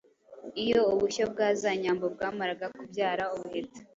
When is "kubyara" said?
2.75-3.23